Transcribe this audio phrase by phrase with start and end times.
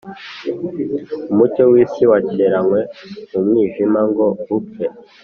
[1.31, 2.79] umucyo w'isi watereranywe
[3.31, 4.25] mu mwijima ngo
[4.57, 4.85] upfe